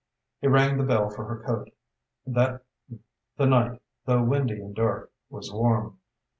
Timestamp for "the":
0.79-0.83, 2.25-2.53